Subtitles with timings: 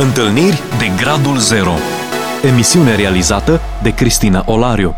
[0.00, 1.72] Întâlniri de Gradul Zero
[2.52, 4.94] Emisiune realizată de Cristina Olariu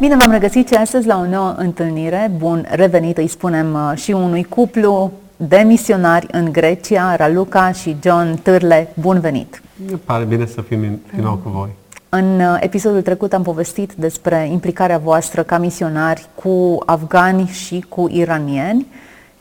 [0.00, 2.30] Bine v-am regăsit și astăzi la o nouă întâlnire.
[2.36, 8.34] Bun revenit, îi spunem uh, și unui cuplu de misionari în Grecia, Raluca și John
[8.42, 8.88] Târle.
[9.00, 9.62] Bun venit!
[9.76, 11.68] Mi pare bine să fim din nou cu voi.
[12.08, 18.08] În uh, episodul trecut am povestit despre implicarea voastră ca misionari cu afgani și cu
[18.10, 18.86] iranieni.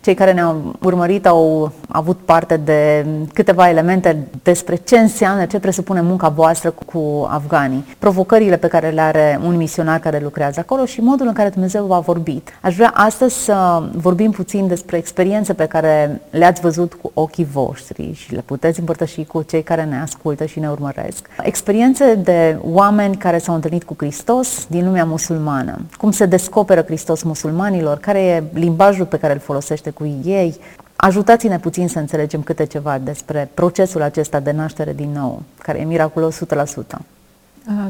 [0.07, 6.01] Cei care ne-au urmărit au avut parte de câteva elemente despre ce înseamnă, ce presupune
[6.01, 11.01] munca voastră cu afganii, provocările pe care le are un misionar care lucrează acolo și
[11.01, 12.49] modul în care Dumnezeu v-a vorbit.
[12.61, 18.13] Aș vrea astăzi să vorbim puțin despre experiențe pe care le-ați văzut cu ochii voștri
[18.13, 21.27] și le puteți împărtăși cu cei care ne ascultă și ne urmăresc.
[21.41, 25.81] Experiențe de oameni care s-au întâlnit cu Hristos din lumea musulmană.
[25.97, 30.55] Cum se descoperă Hristos musulmanilor, care e limbajul pe care îl folosește cu ei.
[30.95, 35.83] Ajutați-ne puțin să înțelegem câte ceva despre procesul acesta de naștere din nou, care e
[35.83, 36.97] miraculos 100%.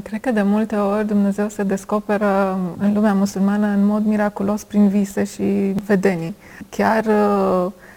[0.04, 4.88] Cred că de multe ori Dumnezeu se descoperă în lumea musulmană în mod miraculos prin
[4.88, 6.36] vise și vedenii.
[6.70, 7.06] Chiar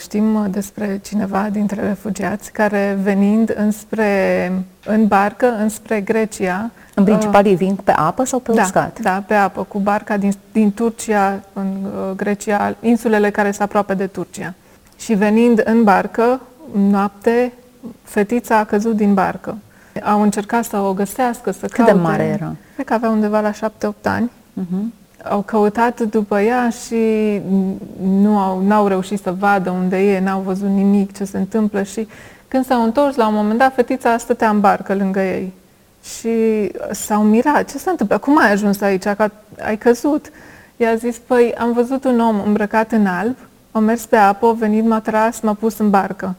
[0.01, 4.53] știm despre cineva dintre refugiați care venind înspre,
[4.85, 6.71] în barcă înspre Grecia.
[7.01, 9.01] În principal ei vin pe apă sau pe da, uscat?
[9.01, 11.67] Da, pe apă, cu barca din, din Turcia în
[12.17, 14.55] Grecia, insulele care sunt aproape de Turcia.
[14.97, 16.41] Și venind în barcă,
[16.73, 17.53] noapte,
[18.03, 19.57] fetița a căzut din barcă
[20.05, 21.93] au încercat să o găsească, să Cât caute.
[21.93, 22.55] de mare era?
[22.75, 24.31] Cred că avea undeva la șapte-opt ani.
[24.61, 24.99] Uh-huh.
[25.29, 27.41] Au căutat după ea și
[28.03, 32.09] nu au, n-au reușit să vadă unde e, n-au văzut nimic, ce se întâmplă și
[32.49, 35.53] când s-au întors, la un moment dat, fetița stătea în barcă lângă ei.
[36.03, 37.71] Și s-au mirat.
[37.71, 38.21] Ce s-a întâmplat?
[38.21, 39.03] Cum ai ajuns aici?
[39.03, 39.31] Că
[39.65, 40.31] ai căzut?
[40.77, 43.37] I-a zis, păi am văzut un om îmbrăcat în alb,
[43.71, 46.35] a mers pe apă, a venit, m-a tras, m-a pus în barcă.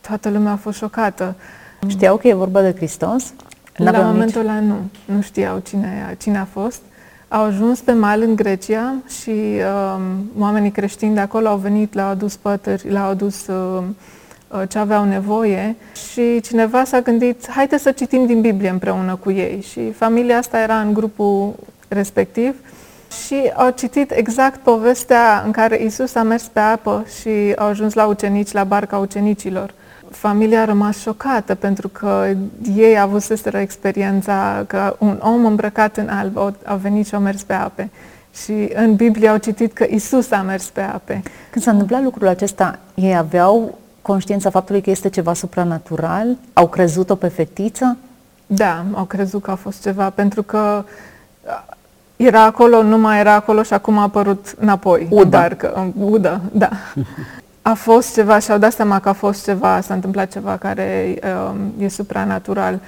[0.00, 1.34] Toată lumea a fost șocată.
[1.86, 3.32] Știau că e vorba de Hristos?
[3.76, 4.68] La momentul ăla nici...
[4.68, 5.14] nu.
[5.14, 6.80] Nu știau cine, cine a fost.
[7.28, 12.08] Au ajuns pe mal în Grecia și um, oamenii creștini de acolo au venit, le-au
[12.08, 13.82] adus pătări, le-au adus uh,
[14.68, 15.76] ce aveau nevoie
[16.10, 19.60] și cineva s-a gândit, haide să citim din Biblie împreună cu ei.
[19.60, 21.54] Și familia asta era în grupul
[21.88, 22.54] respectiv
[23.24, 27.94] și au citit exact povestea în care Isus a mers pe apă și au ajuns
[27.94, 29.74] la ucenici, la barca ucenicilor
[30.14, 32.34] familia a rămas șocată pentru că
[32.76, 37.52] ei avuseseră experiența că un om îmbrăcat în alb a venit și a mers pe
[37.52, 37.90] ape.
[38.42, 41.22] Și în Biblie au citit că Isus a mers pe ape.
[41.50, 46.36] Când s-a întâmplat lucrul acesta, ei aveau conștiința faptului că este ceva supranatural?
[46.52, 47.96] Au crezut-o pe fetiță?
[48.46, 50.84] Da, au crezut că a fost ceva, pentru că
[52.16, 55.06] era acolo, nu mai era acolo și acum a apărut înapoi.
[55.10, 55.36] Udă.
[55.36, 56.68] Barcă, udă, da.
[57.62, 61.18] a fost ceva și au dat seama că a fost ceva, s-a întâmplat ceva care
[61.50, 62.80] um, e supranatural.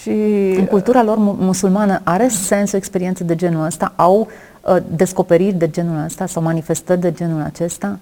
[0.00, 0.10] Și,
[0.58, 3.92] în cultura lor musulmană are sens o experiență de genul ăsta?
[3.96, 4.28] Au
[4.60, 7.98] uh, descoperiri de genul ăsta sau manifestări de genul acesta?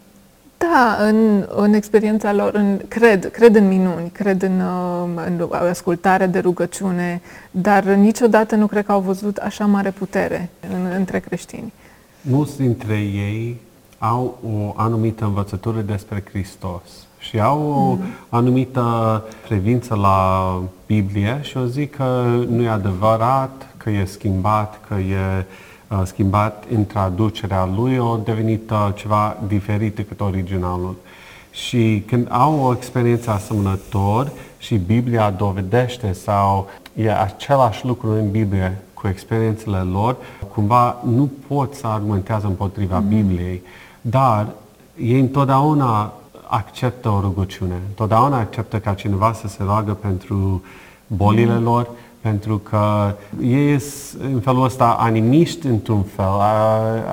[0.69, 6.27] Da, în, în experiența lor, în, cred, cred în minuni, cred în, uh, în ascultare
[6.27, 11.73] de rugăciune, dar niciodată nu cred că au văzut așa mare putere în, între creștini.
[12.21, 13.61] Mulți dintre ei
[13.99, 18.01] au o anumită învățătură despre Hristos și au o mm.
[18.29, 24.95] anumită privință la Biblie și o zic că nu e adevărat, că e schimbat, că
[24.95, 25.45] e uh,
[26.05, 30.95] schimbat în traducerea lui, o devenit uh, ceva diferit decât originalul.
[31.51, 38.79] Și când au o experiență asemănător și Biblia dovedește sau e același lucru în Biblie
[38.95, 40.17] cu experiențele lor,
[40.53, 43.09] cumva nu pot să argumentează împotriva mm.
[43.09, 43.63] Bibliei.
[44.01, 44.47] Dar
[45.03, 46.13] ei întotdeauna
[46.47, 50.63] acceptă o rugăciune, întotdeauna acceptă ca cineva să se roagă pentru
[51.07, 51.63] bolile mm.
[51.63, 51.89] lor,
[52.21, 56.41] pentru că ei sunt în felul ăsta animiști într-un fel,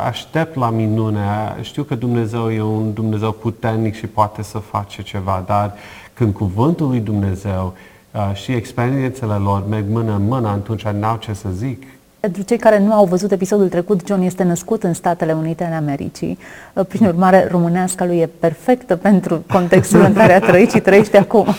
[0.06, 5.44] aștept la minune, știu că Dumnezeu e un Dumnezeu puternic și poate să face ceva,
[5.45, 5.73] dar
[6.13, 7.74] când cuvântul lui Dumnezeu
[8.33, 11.83] și experiențele lor merg mână în mână, atunci n-au ce să zic.
[12.27, 15.75] Pentru cei care nu au văzut episodul trecut, John este născut în Statele Unite ale
[15.75, 16.38] Americii.
[16.88, 21.45] Prin urmare, românească lui e perfectă pentru contextul în care a trăit și trăiește acum.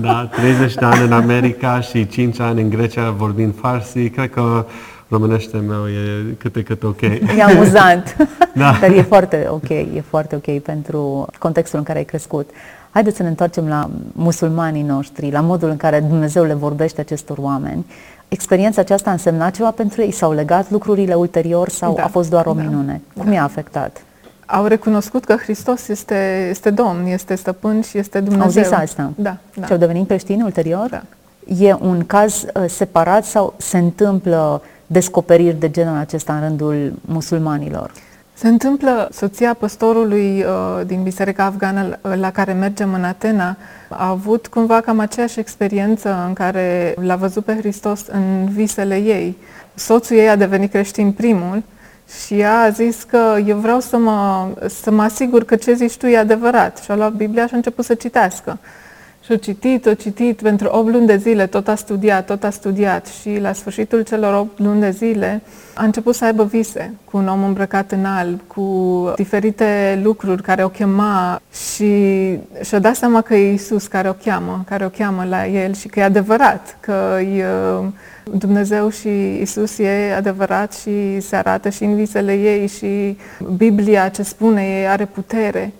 [0.00, 4.08] Da, 30 de ani în America și 5 ani în Grecia vorbind farsi.
[4.08, 4.66] Cred că
[5.08, 7.00] românește meu e câte cât ok.
[7.00, 8.16] E amuzant,
[8.54, 8.76] da.
[8.80, 12.50] dar e foarte ok, e foarte ok pentru contextul în care ai crescut.
[12.90, 17.38] Haideți să ne întoarcem la musulmanii noștri, la modul în care Dumnezeu le vorbește acestor
[17.38, 17.86] oameni.
[18.28, 20.10] Experiența aceasta a însemnat ceva pentru ei?
[20.10, 23.00] S-au legat lucrurile ulterior sau da, a fost doar o da, minune?
[23.12, 23.22] Da.
[23.22, 24.02] Cum i-a afectat?
[24.48, 28.62] au recunoscut că Hristos este, este Domn, este stăpân și este Dumnezeu.
[28.62, 29.12] Au zis asta?
[29.16, 29.36] Da.
[29.54, 29.66] da.
[29.66, 30.88] Și au devenit creștini ulterior?
[30.90, 31.02] Da.
[31.66, 37.92] E un caz uh, separat sau se întâmplă descoperiri de genul acesta în rândul musulmanilor?
[38.38, 43.56] Se întâmplă, soția păstorului uh, din Biserica Afgană la care mergem în Atena
[43.88, 49.36] a avut cumva cam aceeași experiență în care l-a văzut pe Hristos în visele ei.
[49.74, 51.62] Soțul ei a devenit creștin primul
[52.24, 54.48] și ea a zis că eu vreau să mă,
[54.82, 56.78] să mă asigur că ce zici tu e adevărat.
[56.78, 58.58] Și a luat Biblia și a început să citească.
[59.28, 62.50] Și a citit, a citit, pentru 8 luni de zile tot a studiat, tot a
[62.50, 65.42] studiat și la sfârșitul celor 8 luni de zile
[65.74, 70.64] a început să aibă vise cu un om îmbrăcat în alb, cu diferite lucruri care
[70.64, 71.94] o chema și
[72.64, 75.88] și-a dat seama că e Isus care o cheamă, care o cheamă la el și
[75.88, 77.44] că e adevărat, că e
[78.24, 83.18] Dumnezeu și Isus e adevărat și se arată și în visele ei și
[83.56, 85.72] Biblia ce spune ei are putere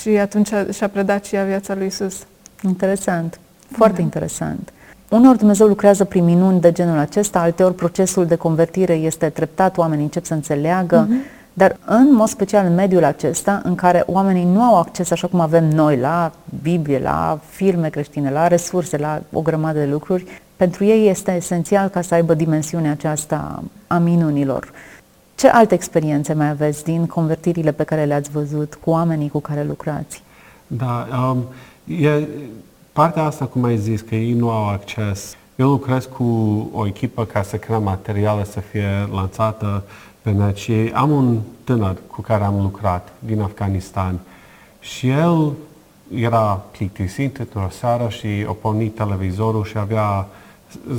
[0.00, 2.26] și atunci și-a predat și ea viața lui Isus.
[2.62, 4.02] Interesant, foarte da.
[4.02, 4.72] interesant.
[5.08, 10.04] Uneori Dumnezeu lucrează prin minuni de genul acesta, alteori procesul de convertire este treptat, oamenii
[10.04, 11.52] încep să înțeleagă, uh-huh.
[11.52, 15.40] dar în mod special în mediul acesta, în care oamenii nu au acces așa cum
[15.40, 16.32] avem noi la
[16.62, 20.24] Biblie, la filme creștine, la resurse, la o grămadă de lucruri,
[20.56, 24.72] pentru ei este esențial ca să aibă dimensiunea aceasta a minunilor.
[25.34, 29.64] Ce alte experiențe mai aveți din convertirile pe care le-ați văzut cu oamenii cu care
[29.64, 30.22] lucrați?
[30.66, 31.44] Da, um,
[31.86, 32.26] E,
[32.92, 35.36] partea asta, cum ai zis, că ei nu au acces.
[35.56, 36.24] Eu lucrez cu
[36.72, 39.82] o echipă ca să creăm materiale să fie lansată
[40.22, 44.18] pe net și am un tânăr cu care am lucrat din Afganistan
[44.80, 45.52] și el
[46.14, 50.26] era plictisit într-o seară și a pornit televizorul și avea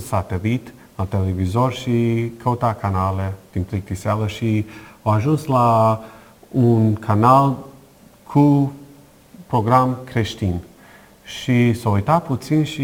[0.05, 4.65] satelit la televizor și căuta canale din plictiseală și
[5.01, 5.99] a ajuns la
[6.51, 7.57] un canal
[8.23, 8.71] cu
[9.47, 10.59] program creștin
[11.27, 12.81] și s-a uitat puțin și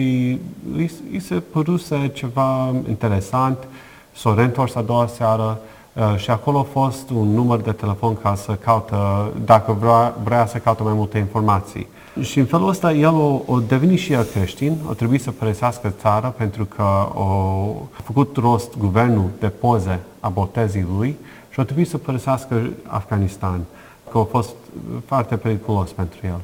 [0.75, 3.57] îi, îi se păruse ceva interesant,
[4.11, 5.59] s-a reîntors a doua seară
[5.93, 10.45] uh, și acolo a fost un număr de telefon ca să caută, dacă vrea, vrea
[10.45, 11.87] să caute mai multe informații.
[12.21, 15.93] Și în felul ăsta el o, o devenit și el creștin, a trebuit să părăsească
[15.99, 21.15] țara pentru că a făcut rost guvernul de poze a botezii lui
[21.49, 23.59] și a trebuit să părăsească Afganistan,
[24.11, 24.55] că a fost
[25.05, 26.39] foarte periculos pentru el.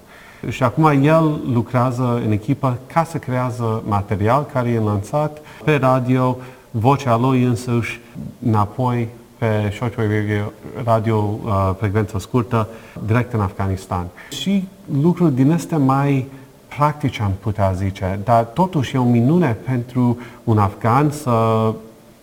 [0.49, 6.37] Și acum el lucrează în echipă ca să creează material care e lansat pe radio,
[6.71, 7.99] vocea lui însăși
[8.45, 9.07] înapoi
[9.37, 10.51] pe shortwave
[10.83, 12.67] radio, uh, frecvență scurtă,
[13.05, 14.05] direct în Afganistan.
[14.29, 14.67] Și
[15.01, 16.27] lucruri din astea mai
[16.67, 21.71] practice, am putea zice, dar totuși e o minune pentru un afgan să,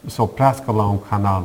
[0.07, 1.43] să oprească la un canal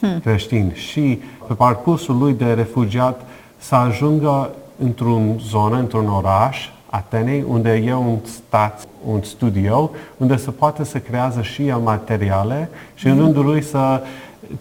[0.00, 0.20] hmm.
[0.20, 3.26] creștin și pe parcursul lui de refugiat
[3.58, 10.50] să ajungă într-un zonă, într-un oraș, Atenei, unde e un stat, un studio, unde se
[10.50, 13.22] poate să creează și el materiale și în mhm.
[13.22, 14.02] rândul lui să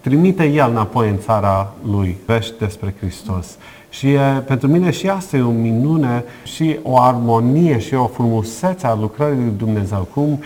[0.02, 3.58] trimite el înapoi în țara lui, vești despre Hristos.
[3.90, 8.88] Și e, pentru mine și asta e o minune și o armonie și o frumusețe
[8.88, 10.44] a lucrării lui Dumnezeu, cum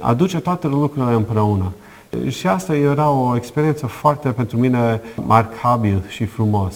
[0.00, 1.72] aduce toate lucrurile împreună.
[2.28, 6.74] Și asta era o experiență foarte pentru mine marcabil și frumos.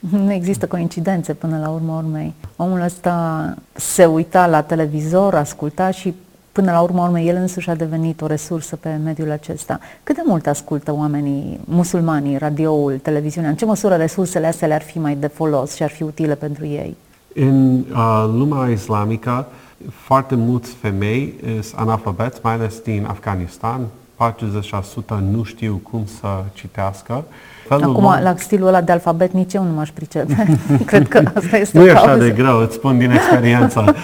[0.00, 2.34] Nu există coincidențe până la urmă urmei.
[2.56, 6.14] Omul ăsta se uita la televizor, asculta și
[6.52, 9.80] până la urmă urmei el însuși a devenit o resursă pe mediul acesta.
[10.02, 13.50] Cât de mult ascultă oamenii musulmanii radioul, televiziunea?
[13.50, 16.66] În ce măsură resursele astea le-ar fi mai de folos și ar fi utile pentru
[16.66, 16.96] ei?
[17.34, 19.46] În uh, lumea islamică,
[19.90, 23.80] foarte mulți femei sunt analfabeți, mai ales din Afganistan.
[24.20, 27.24] 40% nu știu cum să citească
[27.68, 28.20] felul Acum, lor...
[28.20, 30.58] la stilul ăla de alfabet, nici eu nu m-aș pricepe.
[30.86, 33.94] Cred că asta este Nu e așa de greu, îți spun din experiență.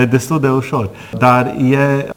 [0.00, 0.90] e destul de ușor.
[1.18, 2.08] Dar e,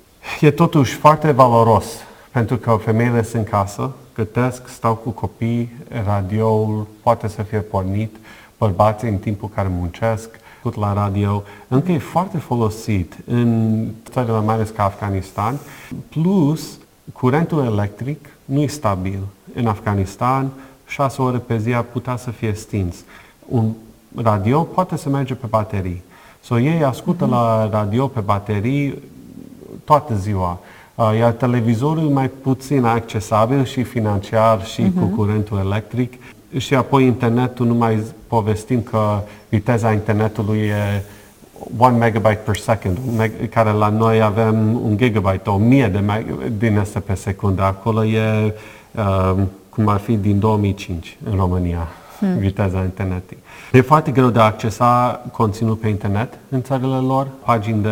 [0.41, 1.85] e totuși foarte valoros,
[2.31, 5.75] pentru că femeile sunt în casă, gătesc, stau cu copii,
[6.05, 8.15] radioul poate să fie pornit,
[8.57, 10.29] bărbații în timpul care muncesc,
[10.75, 15.59] la radio, încă e foarte folosit în țările mai ales ca Afganistan,
[16.09, 16.77] plus
[17.13, 19.19] curentul electric nu e stabil.
[19.53, 20.49] În Afganistan,
[20.87, 22.95] șase ore pe zi ar putea să fie stins.
[23.47, 23.71] Un
[24.15, 26.03] radio poate să merge pe baterii.
[26.41, 27.29] So, ei ascultă uh-huh.
[27.29, 29.01] la radio pe baterii
[29.83, 30.59] toată ziua.
[30.95, 34.93] Uh, iar televizorul e mai puțin accesibil și financiar și uh-huh.
[34.93, 35.15] cu mhm.
[35.15, 36.13] curentul electric.
[36.57, 41.03] Și apoi internetul, nu mai povestim că viteza internetului e
[41.77, 42.97] 1 megabyte per second,
[43.49, 47.61] care la noi avem un gigabyte, o mie de meg- din asta pe secundă.
[47.61, 48.53] Acolo e
[48.91, 49.35] uh,
[49.69, 51.87] cum ar fi din 2005 în România.
[52.19, 52.37] hmm.
[52.37, 53.43] viteza internetului.
[53.71, 57.89] E foarte greu de a accesa conținut pe internet în țările lor, pagini de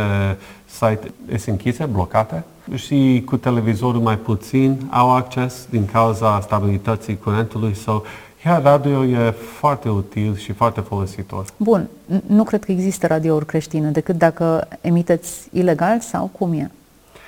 [0.65, 2.43] site sunt închise, blocate
[2.75, 8.03] și cu televizorul mai puțin au acces din cauza stabilității curentului sau
[8.45, 11.45] Chiar radio e foarte util și foarte folositor.
[11.57, 11.87] Bun,
[12.25, 16.71] nu cred că există radiouri creștine decât dacă emiteți ilegal sau cum e?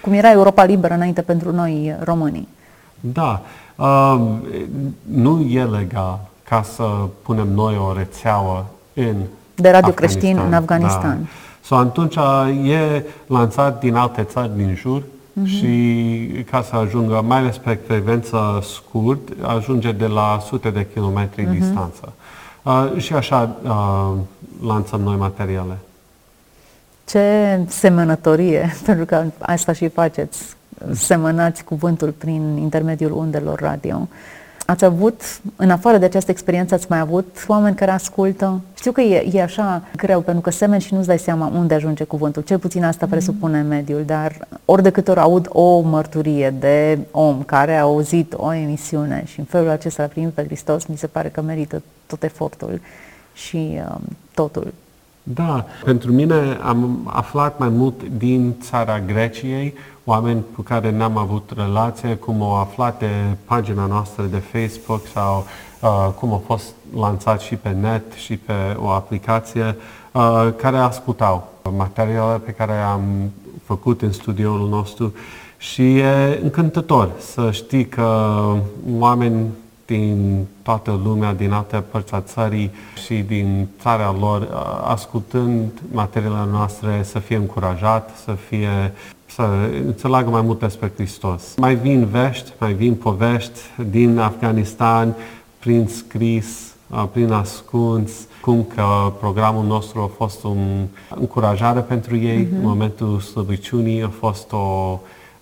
[0.02, 2.48] Cum era Europa Liberă înainte pentru noi românii?
[3.00, 3.42] Da,
[3.76, 4.22] uh,
[5.04, 6.84] nu e legal ca să
[7.22, 9.16] punem noi o rețeaua în
[9.56, 11.18] De radio creștin în Afganistan.
[11.22, 11.28] Da.
[11.64, 12.16] So, atunci
[12.64, 15.04] e lansat din alte țări din jur
[15.42, 15.46] uh-huh.
[15.46, 21.46] și ca să ajungă, mai ales pe frecvență scurt, ajunge de la sute de kilometri
[21.46, 21.60] uh-huh.
[21.60, 22.14] distanță.
[22.64, 24.14] Uh, și așa uh,
[24.68, 25.78] lansăm noi materiale.
[27.06, 30.56] Ce semănătorie, pentru că asta și faceți,
[30.94, 34.08] semănați cuvântul prin intermediul undelor radio.
[34.70, 35.22] Ați avut,
[35.56, 38.62] în afară de această experiență, ați mai avut oameni care ascultă?
[38.78, 42.04] Știu că e, e așa greu, pentru că semeni și nu-ți dai seama unde ajunge
[42.04, 42.42] cuvântul.
[42.42, 43.10] Cel puțin asta mm-hmm.
[43.10, 48.34] presupune mediul, dar ori de câte ori aud o mărturie de om care a auzit
[48.38, 51.82] o emisiune și în felul acesta a primit pe Hristos, mi se pare că merită
[52.06, 52.82] tot efortul
[53.34, 54.02] și um,
[54.34, 54.74] totul.
[55.24, 59.74] Da, pentru mine am aflat mai mult din țara Greciei,
[60.10, 63.10] oameni cu care n-am avut relație, cum au aflat de
[63.46, 65.46] pagina noastră de Facebook sau
[65.82, 69.76] uh, cum a fost lansat și pe net și pe o aplicație,
[70.12, 73.32] uh, care ascultau materialele pe care am
[73.64, 75.14] făcut în studioul nostru.
[75.58, 78.40] Și e încântător să știi că
[78.98, 79.48] oameni
[79.88, 82.72] din toată lumea, din alte părți a țării
[83.06, 88.94] și din țara lor, uh, ascultând materiile noastre, să fie încurajat, să fie
[89.26, 89.50] să
[89.86, 91.54] înțeleagă mai mult despre Hristos.
[91.58, 95.16] Mai vin vești, mai vin povești din Afganistan
[95.60, 100.54] prin scris, uh, prin ascuns, cum că programul nostru a fost o
[101.16, 102.52] încurajare pentru ei uh-huh.
[102.52, 105.00] în momentul slăbiciunii, a fost o uh,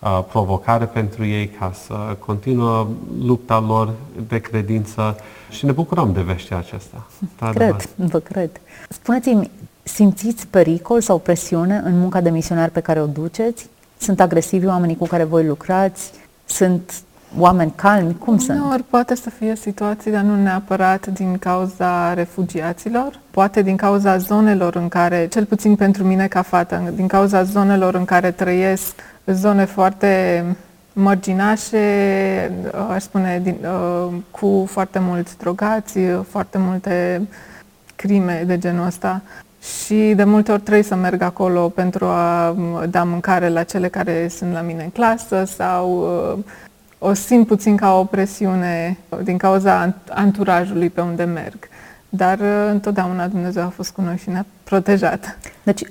[0.10, 2.88] provocare pentru ei ca să continuă
[3.22, 3.94] lupta lor
[4.28, 5.16] de credință
[5.50, 7.06] și ne bucurăm de veștile acestea.
[7.54, 8.50] Cred, vă cred.
[8.90, 9.52] Spuneți-mi,
[9.84, 13.70] simțiți pericol sau presiune în munca de misionar pe care o duceți?
[13.98, 16.12] Sunt agresivi oamenii cu care voi lucrați?
[16.46, 16.94] Sunt
[17.38, 18.18] oameni calmi?
[18.18, 18.60] Cum sunt?
[18.60, 23.20] Uneori poate să fie situații, dar nu neapărat din cauza refugiaților.
[23.32, 27.96] Poate din cauza zonelor în care, cel puțin pentru mine ca fată, din cauza zonelor
[27.96, 28.94] în care trăiesc,
[29.26, 30.44] zone foarte
[30.94, 32.52] mărginașe,
[32.94, 36.00] aș spune, din, uh, cu foarte mulți drogați,
[36.30, 37.28] foarte multe
[37.96, 39.22] crime de genul ăsta
[39.84, 42.56] și de multe ori trebuie să merg acolo pentru a
[42.90, 46.00] da mâncare la cele care sunt la mine în clasă sau
[46.36, 46.44] uh,
[46.98, 51.58] o simt puțin ca o presiune din cauza anturajului pe unde merg.
[52.10, 55.38] Dar uh, întotdeauna Dumnezeu a fost cu noi și ne-a protejat.
[55.64, 55.82] Deci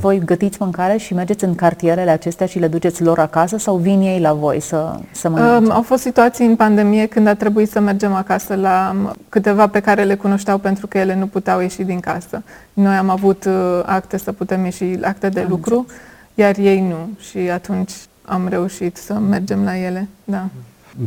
[0.00, 4.00] voi gătiți mâncare și mergeți în cartierele acestea și le duceți lor acasă sau vin
[4.00, 5.64] ei la voi să, să mănânce?
[5.64, 9.66] Um, au fost situații în pandemie când a trebuit să mergem acasă la um, câteva
[9.66, 12.42] pe care le cunoșteau pentru că ele nu puteau ieși din casă.
[12.72, 16.00] Noi am avut uh, acte să putem ieși, acte de am lucru, înțeles.
[16.34, 17.08] iar ei nu.
[17.20, 17.92] Și atunci
[18.30, 20.08] am reușit să mergem la ele.
[20.24, 20.48] Da.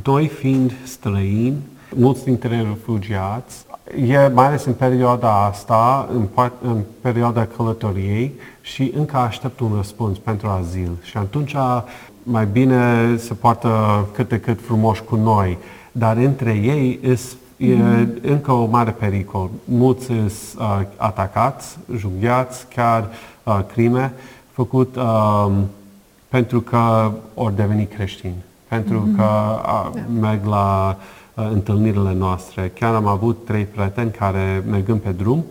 [0.04, 1.58] Noi fiind străini,
[1.96, 3.66] mulți dintre refugiați
[4.08, 9.72] e mai ales în perioada asta, în, part, în perioada călătoriei și încă aștept un
[9.76, 10.92] răspuns pentru azil.
[11.02, 11.56] Și atunci
[12.24, 15.58] mai bine se poartă cât de cât frumos cu noi.
[15.92, 18.22] Dar între ei is, e mm-hmm.
[18.22, 19.50] încă o mare pericol.
[19.66, 23.10] Mulți sunt uh, atacați, jugheați, chiar
[23.44, 24.14] uh, crime
[24.52, 25.52] făcut uh,
[26.34, 29.18] pentru că ori deveni creștini, pentru mm-hmm.
[29.18, 29.60] că
[29.94, 30.98] uh, merg la
[31.36, 32.72] Uh, întâlnirile noastre.
[32.74, 35.46] Chiar am avut trei prieteni care, mergând pe drum,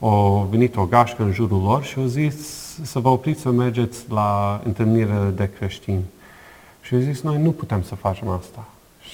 [0.00, 2.34] au venit o gașcă în jurul lor și au zis
[2.82, 6.04] să vă opriți să mergeți la întâlnire de creștini.
[6.80, 8.68] Și au zis, noi nu putem să facem asta.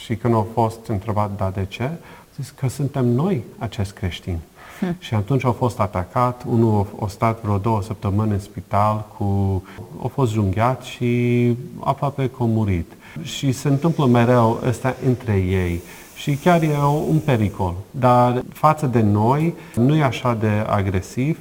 [0.05, 1.91] Și când au fost întrebat, da, de ce?
[2.37, 4.41] Zis că suntem noi acest creștini.
[4.79, 4.97] Hmm.
[4.99, 9.63] Și atunci au fost atacat, unul a stat vreo două săptămâni în spital, cu,
[10.03, 12.93] a fost junghiat și aproape că a murit.
[13.23, 15.81] Și se întâmplă mereu ăsta între ei
[16.17, 16.77] și chiar e
[17.09, 17.75] un pericol.
[17.91, 21.39] Dar față de noi nu e așa de agresiv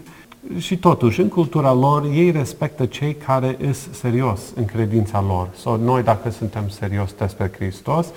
[0.57, 5.47] și totuși, în cultura lor, ei respectă cei care sunt serios în credința lor.
[5.61, 8.07] Sau noi, dacă suntem serios despre Hristos,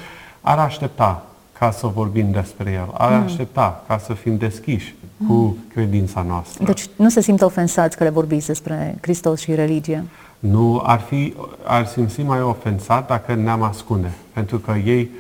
[0.40, 1.26] ar aștepta
[1.58, 2.88] ca să vorbim despre El.
[2.92, 3.24] Ar mm.
[3.24, 5.05] aștepta ca să fim deschiși mm.
[5.28, 6.64] Cu credința noastră.
[6.64, 10.04] Deci nu se simt ofensați că le vorbiți despre Hristos și religie?
[10.38, 14.12] Nu, ar, fi, ar simți mai ofensat dacă ne-am ascunde.
[14.32, 15.10] Pentru că ei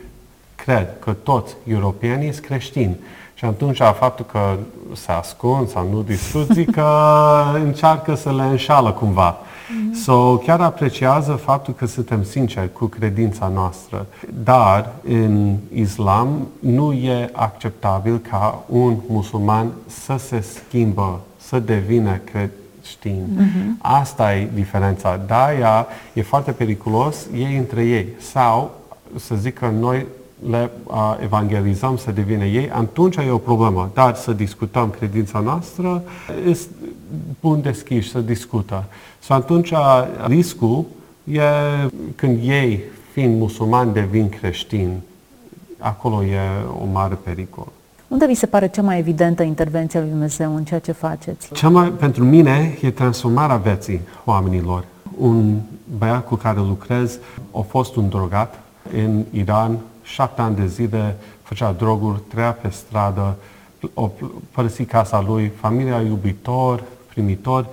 [0.54, 2.96] cred că toți europenii sunt creștini
[3.34, 4.56] Și atunci faptul că
[4.94, 6.90] se ascund sau nu discuții, că
[7.54, 9.36] încearcă să le înșală cumva.
[9.66, 9.94] Mm-hmm.
[9.94, 14.06] So, chiar apreciază faptul că suntem sinceri cu credința noastră.
[14.44, 23.24] Dar în islam nu e acceptabil ca un musulman să se schimbă, să devină creștin.
[23.36, 23.78] Mm-hmm.
[23.78, 25.20] Asta e diferența.
[25.26, 28.06] Da, ea e foarte periculos ei între ei.
[28.32, 28.70] Sau
[29.16, 30.06] să zic că noi
[30.50, 33.90] le uh, evangelizăm să devină ei, atunci e o problemă.
[33.94, 36.02] Dar să discutăm credința noastră,
[36.48, 36.70] este
[37.40, 38.84] bun deschis să discută.
[39.24, 39.72] Și atunci
[40.26, 40.84] riscul
[41.24, 41.40] e
[42.14, 42.80] când ei,
[43.12, 45.02] fiind musulmani, devin creștini.
[45.78, 46.38] Acolo e
[46.82, 47.66] o mare pericol.
[48.08, 51.52] Unde vi se pare cea mai evidentă intervenția lui Dumnezeu în ceea ce faceți?
[51.52, 54.84] Cea mai, pentru mine, e transformarea vieții oamenilor.
[55.18, 55.58] Un
[55.98, 57.18] băiat cu care lucrez
[57.56, 58.60] a fost un drogat
[58.92, 63.36] în Iran, șapte ani de zile, făcea droguri, trăia pe stradă,
[63.94, 64.10] o
[64.50, 67.66] părăsi casa lui, familia iubitor, primitor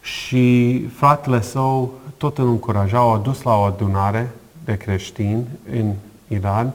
[0.00, 4.30] și fratele său tot îl încurajau, a dus la o adunare
[4.64, 5.92] de creștini în
[6.28, 6.72] Iran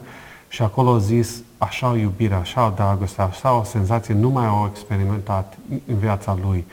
[0.48, 4.46] și acolo a zis așa o iubire, așa o dragoste, așa o senzație, nu mai
[4.46, 6.66] au experimentat în viața lui.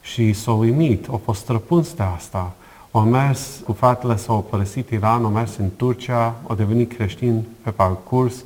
[0.00, 2.52] Și s-a uimit, a fost străpuns de asta.
[2.98, 7.70] Au mers cu fratele s-au părăsit Iran, au mers în Turcia, au devenit creștini pe
[7.70, 8.44] parcurs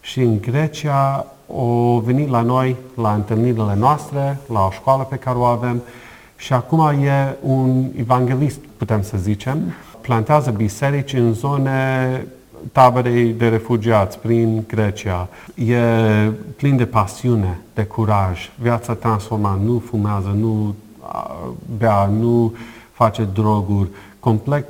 [0.00, 5.38] și în Grecia au venit la noi, la întâlnirile noastre, la o școală pe care
[5.38, 5.82] o avem
[6.36, 9.58] și acum e un evanghelist, putem să zicem,
[10.00, 12.26] plantează biserici în zone
[12.72, 15.28] taberei de refugiați prin Grecia.
[15.54, 15.76] E
[16.56, 20.74] plin de pasiune, de curaj, viața transformată, nu fumează, nu
[21.78, 22.54] bea, nu
[22.92, 23.88] face droguri,
[24.20, 24.66] complet,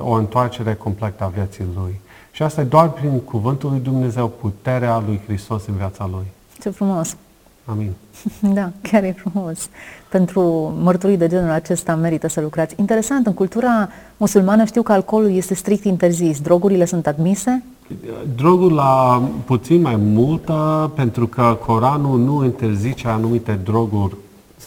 [0.00, 2.00] o întoarcere completă a vieții lui.
[2.30, 6.26] Și asta e doar prin cuvântul lui Dumnezeu, puterea lui Hristos în viața lui.
[6.60, 7.16] Ce frumos!
[7.64, 7.92] Amin.
[8.54, 9.68] Da, chiar e frumos.
[10.08, 10.42] Pentru
[10.82, 12.74] mărturii de genul acesta merită să lucrați.
[12.78, 16.40] Interesant, în cultura musulmană știu că alcoolul este strict interzis.
[16.40, 17.62] Drogurile sunt admise?
[18.36, 24.16] Drogul la puțin mai multă, pentru că Coranul nu interzice anumite droguri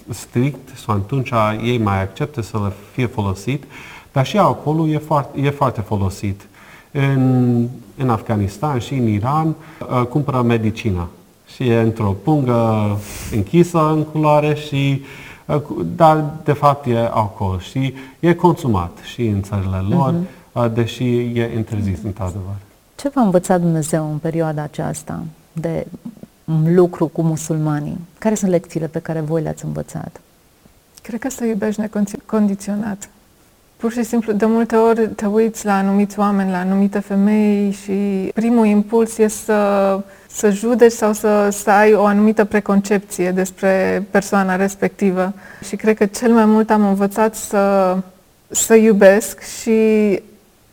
[0.10, 1.32] strict sau atunci
[1.64, 3.64] ei mai acceptă să le fie folosit,
[4.12, 6.42] dar și alcoolul e foarte, e foarte folosit.
[6.92, 11.08] În, în Afganistan și în Iran uh, cumpără medicina
[11.56, 13.00] și e într-o pungă
[13.32, 15.02] închisă în culoare și
[15.46, 15.62] uh,
[15.96, 20.74] dar de fapt e alcool și e consumat și în țările lor, uh-huh.
[20.74, 22.56] deși e interzis într-adevăr.
[22.96, 25.88] Ce v-a învățat Dumnezeu în perioada aceasta de
[26.66, 27.98] lucru cu musulmanii?
[28.18, 30.22] Care sunt lecțiile pe care voi le-ați învățat?
[31.02, 33.10] Cred că să iubești necondiționat.
[33.78, 38.32] Pur și simplu, de multe ori te uiți la anumiți oameni, la anumite femei și
[38.34, 44.56] primul impuls e să, să judeci sau să, să ai o anumită preconcepție despre persoana
[44.56, 45.34] respectivă.
[45.68, 47.98] Și cred că cel mai mult am învățat să,
[48.48, 49.80] să iubesc și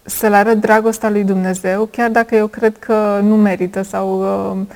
[0.03, 4.67] să le arăt dragostea lui Dumnezeu, chiar dacă eu cred că nu merită sau uh,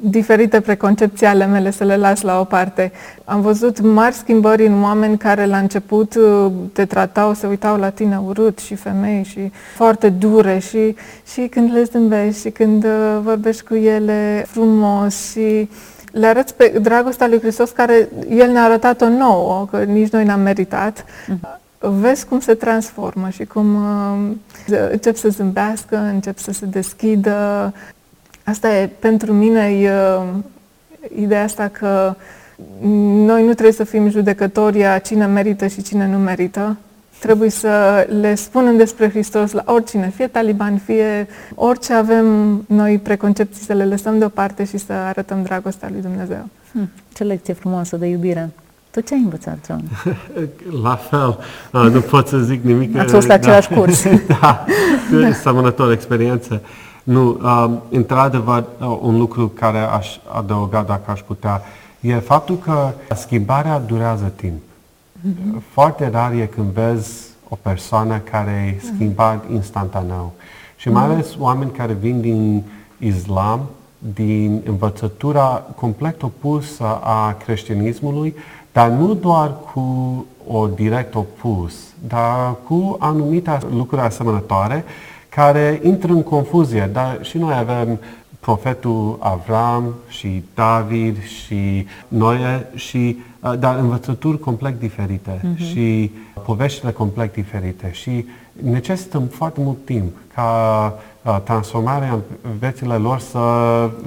[0.00, 2.92] diferite preconcepții ale mele să le las la o parte.
[3.24, 7.90] Am văzut mari schimbări în oameni care la început uh, te tratau, se uitau la
[7.90, 10.96] tine urât și femei și foarte dure și,
[11.32, 15.68] și când le zâmbești și când uh, vorbești cu ele frumos și
[16.12, 20.40] le arăți pe dragostea lui Hristos care El ne-a arătat-o nouă, că nici noi n-am
[20.40, 21.04] meritat.
[21.04, 27.72] Mm-hmm vezi cum se transformă și cum uh, încep să zâmbească, încep să se deschidă,
[28.50, 29.90] Asta e, pentru mine, e
[31.22, 32.14] ideea asta că
[33.24, 36.76] noi nu trebuie să fim judecători a cine merită și cine nu merită.
[37.20, 42.26] Trebuie să le spunem despre Hristos la oricine, fie taliban, fie orice avem
[42.66, 46.48] noi preconcepții, să le lăsăm deoparte și să arătăm dragostea lui Dumnezeu.
[46.72, 48.50] Hmm, ce lecție frumoasă de iubire!
[48.90, 49.84] Tu ce ai învățat, John?
[50.84, 51.38] La fel.
[51.90, 52.96] nu pot să zic nimic.
[52.98, 54.04] Ați fost la același da, curs.
[54.26, 54.66] da,
[55.28, 56.62] asemănător experiență.
[57.02, 61.62] Nu, uh, într-adevăr, uh, un lucru care aș adăuga dacă aș putea,
[62.00, 64.60] e faptul că schimbarea durează timp.
[65.20, 65.62] Mm-hmm.
[65.72, 69.52] Foarte rar e când vezi o persoană care e schimbat mm-hmm.
[69.52, 70.32] instantaneu.
[70.76, 71.12] Și mai mhm.
[71.12, 71.38] ales mm-hmm.
[71.40, 72.62] oameni care vin din
[72.98, 73.60] Islam,
[74.14, 78.34] din învățătura complet opusă a creștinismului,
[78.72, 81.74] dar nu doar cu o direct opus,
[82.08, 84.84] dar cu anumite lucruri asemănătoare
[85.30, 87.98] care intră în confuzie, dar și noi avem
[88.40, 95.56] profetul Avram și David și Noe și uh, dar învățături complet diferite uh-huh.
[95.56, 96.10] și
[96.44, 98.24] poveștile complet diferite și
[98.62, 103.40] necesită foarte mult timp ca uh, transformarea în viețile lor să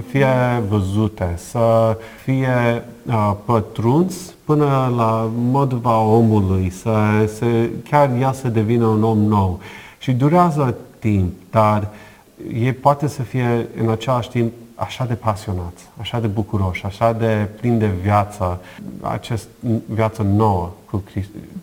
[0.07, 0.27] fie
[0.69, 6.95] văzute, să fie uh, pătruns până la modul omului, să,
[7.37, 7.45] să
[7.89, 9.59] chiar el să devină un om nou.
[9.97, 11.87] Și durează timp, dar
[12.53, 17.47] ei poate să fie în același timp așa de pasionați, așa de bucuroși, așa de
[17.59, 18.59] plini de viață,
[19.01, 19.47] acest
[19.85, 21.03] viață nouă cu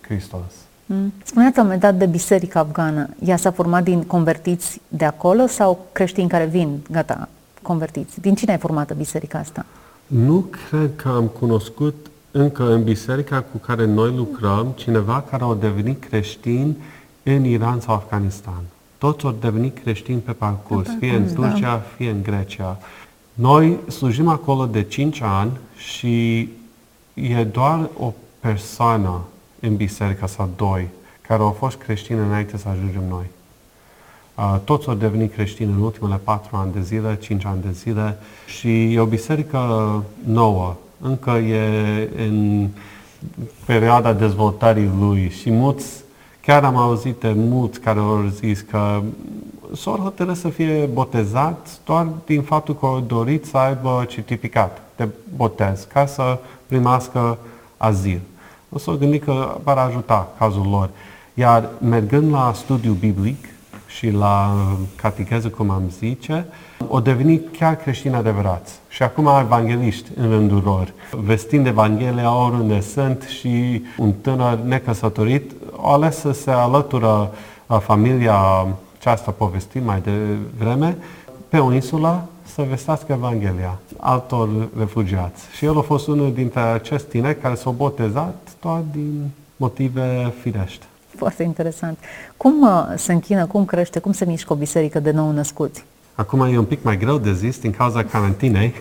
[0.01, 0.53] Hristos.
[0.87, 1.13] Mm.
[1.23, 3.09] Spuneați la un moment dat de biserica afgană.
[3.25, 7.29] Ea s-a format din convertiți de acolo sau creștini care vin, gata,
[7.63, 8.21] convertiți?
[8.21, 9.67] Din cine ai formată biserica asta?
[10.07, 15.55] Nu cred că am cunoscut încă în biserica cu care noi lucrăm cineva care au
[15.55, 16.77] devenit creștini
[17.23, 18.63] în Iran sau Afganistan.
[19.01, 21.33] Toți au devenit creștini pe parcurs, pe fie în da.
[21.33, 21.83] Turcia, da.
[21.97, 22.79] fie în Grecia.
[23.35, 26.49] Noi slujim acolo de 5 ani și
[27.15, 29.21] e doar o persoană
[29.61, 30.89] în biserica sau doi
[31.21, 33.25] care au fost creștini înainte să ajungem noi.
[34.35, 38.19] Uh, toți au devenit creștini în ultimele patru ani de zile, cinci ani de zile
[38.47, 39.59] și e o biserică
[40.25, 42.69] nouă, încă e în
[43.67, 46.03] perioada dezvoltării lui și mulți,
[46.41, 49.03] chiar am auzit de mulți care au zis că
[49.75, 55.09] s-au hotărât să fie botezați doar din faptul că au dorit să aibă certificat de
[55.37, 57.39] botez ca să primească
[57.77, 58.21] azil.
[58.69, 60.91] O să o gândi că va ajuta cazul lor.
[61.35, 63.45] Iar mergând la studiu biblic
[63.87, 64.55] și la
[64.95, 66.47] catecheză, cum am zice,
[66.89, 68.73] o devenit chiar creștini adevărați.
[68.89, 75.93] Și acum evangeliști în rândul lor, vestind Evanghelia oriunde sunt și un tânăr necăsătorit a
[75.93, 77.31] ales să se alătură
[77.67, 78.67] la familia
[78.99, 80.97] aceasta povestit mai devreme,
[81.49, 85.43] pe o insulă să vestească Evanghelia altor refugiați.
[85.57, 90.85] Și el a fost unul dintre acești tineri care s-au botezat doar din motive firești.
[91.17, 91.99] Foarte interesant.
[92.37, 95.85] Cum uh, se închină, cum crește, cum se mișcă o biserică de nou născuți?
[96.21, 98.75] Acum e un pic mai greu de zis din cauza carantinei.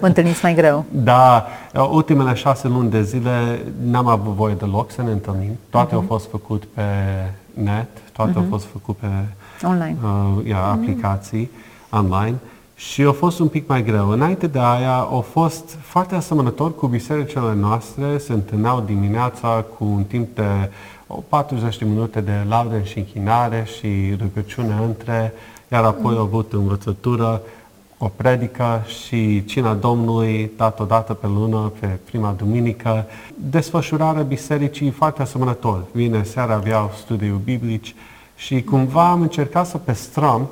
[0.00, 0.84] Vă întâlniți mai greu?
[0.90, 1.46] Da,
[1.90, 5.58] ultimele șase luni de zile n-am avut voie deloc să ne întâlnim.
[5.70, 5.94] Toate uh-huh.
[5.94, 6.82] au fost făcut pe
[7.52, 8.36] net, toate uh-huh.
[8.36, 9.06] au fost făcut pe
[9.66, 9.96] online.
[10.02, 11.90] Uh, yeah, aplicații uh-huh.
[11.90, 12.34] online.
[12.74, 14.08] Și a fost un pic mai greu.
[14.08, 20.04] Înainte de aia au fost foarte asemănător cu bisericile noastre, se întâlneau dimineața cu un
[20.04, 20.70] timp de
[21.28, 25.32] 40 de minute de laudă și închinare și rugăciune între,
[25.68, 27.42] iar apoi au avut învățătură,
[27.98, 33.04] o predică și cina Domnului dat o dată pe lună, pe prima duminică.
[33.34, 35.84] Desfășurarea bisericii foarte asemănător.
[35.92, 37.94] Vine seara aveau studii biblici
[38.36, 40.48] și cumva am încercat să păstrăm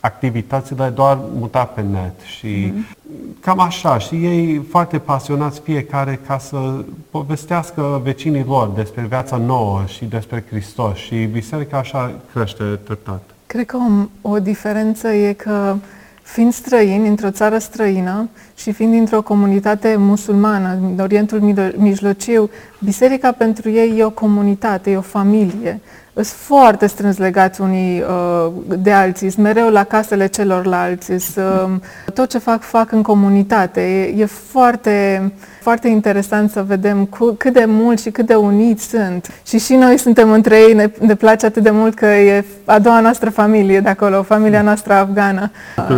[0.00, 3.40] activitățile doar muta pe net și mm-hmm.
[3.40, 3.98] cam așa.
[3.98, 10.44] Și ei foarte pasionați fiecare ca să povestească vecinii lor despre viața nouă și despre
[10.48, 13.31] Hristos și biserica așa crește treptat.
[13.52, 15.76] Cred că o, o diferență e că
[16.22, 21.40] fiind străini într-o țară străină și fiind dintr-o comunitate musulmană, în Orientul
[21.76, 25.80] Mijlociu, biserica pentru ei e o comunitate, e o familie
[26.14, 32.14] sunt foarte strâns legați unii uh, de alții, sunt mereu la casele celorlalți, sunt, uh,
[32.14, 33.80] tot ce fac, fac în comunitate.
[33.80, 35.32] E, e foarte,
[35.62, 39.40] foarte interesant să vedem cu, cât de mult și cât de uniți sunt.
[39.46, 42.78] Și și noi suntem între ei, ne, ne place atât de mult că e a
[42.78, 45.50] doua noastră familie de acolo, familia noastră afgană.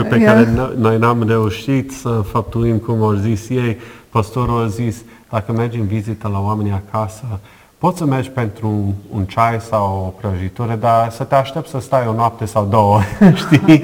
[0.09, 0.49] Pe uh, care
[0.79, 3.77] noi n-am reușit să faptuim cum au zis ei,
[4.11, 4.97] pastorul a zis,
[5.31, 7.25] dacă mergi în vizită la oamenii acasă,
[7.85, 11.81] Poți să mergi pentru un, un ceai sau o prăjitură, dar să te aștept să
[11.81, 13.01] stai o noapte sau două,
[13.43, 13.83] știi?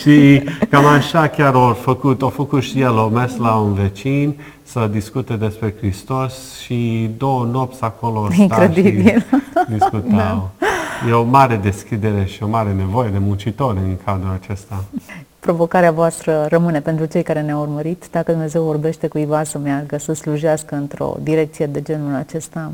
[0.00, 4.40] și cam așa chiar au făcut, au făcut și el, au mers la un vecin
[4.62, 9.04] să discute despre Hristos și două nopți acolo Incredibil.
[9.06, 9.24] și
[9.68, 10.50] discutau.
[10.58, 11.08] Da.
[11.08, 14.84] E o mare deschidere și o mare nevoie de muncitori în cadrul acesta.
[15.40, 18.04] Provocarea voastră rămâne pentru cei care ne-au urmărit.
[18.10, 22.72] Dacă Dumnezeu vorbește cuiva să meargă, să slujească într-o direcție de genul acesta,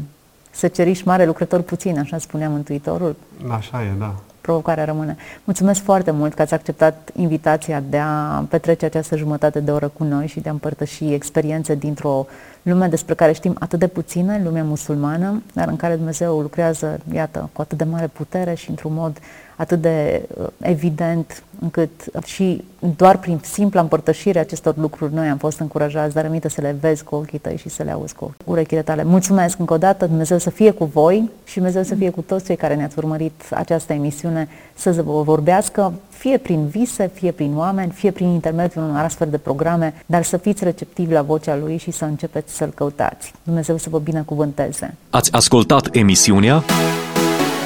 [0.55, 3.17] să ceriși mare lucrător puțin, așa spunea Mântuitorul.
[3.49, 4.15] Așa e, da.
[4.41, 5.17] Provocarea rămâne.
[5.45, 10.05] Mulțumesc foarte mult că ați acceptat invitația de a petrece această jumătate de oră cu
[10.05, 12.27] noi și de a împărtăși experiențe dintr-o
[12.63, 17.51] lume despre care știm atât de puține, lumea musulmană, dar în care Dumnezeu lucrează, iată,
[17.53, 19.19] cu atât de mare putere și într-un mod
[19.57, 21.91] atât de uh, evident încât
[22.25, 22.65] și
[22.97, 27.05] doar prin simpla împărtășire acestor lucruri noi am fost încurajați, dar aminte să le vezi
[27.05, 29.05] cu ochii tăi și să le auzi cu urechile tale.
[29.05, 32.45] Mulțumesc încă o dată, Dumnezeu să fie cu voi și Dumnezeu să fie cu toți
[32.45, 37.91] cei care ne-ați urmărit această emisiune, să vă vorbească fie prin vise, fie prin oameni,
[37.91, 41.91] fie prin intermediul unor astfel de programe, dar să fiți receptivi la vocea Lui și
[41.91, 43.33] să începeți să-L căutați.
[43.43, 44.95] Dumnezeu să vă binecuvânteze!
[45.11, 46.63] Ați ascultat emisiunea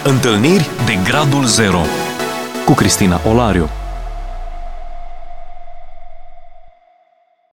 [0.04, 1.80] Întâlniri de Gradul Zero
[2.64, 3.68] cu Cristina Olariu.